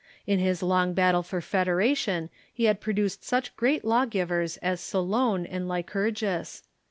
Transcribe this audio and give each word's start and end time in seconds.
In 0.25 0.39
his 0.39 0.63
long 0.63 0.95
battle 0.95 1.21
for 1.21 1.41
federation 1.41 2.31
he 2.51 2.63
had 2.63 2.81
produced 2.81 3.23
such 3.23 3.55
great 3.55 3.85
law 3.85 4.05
givers 4.05 4.57
as 4.57 4.81
Solon 4.81 5.45
and 5.45 5.67
Lycurgus. 5.67 6.63